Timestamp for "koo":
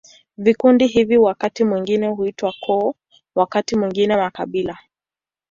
2.61-2.95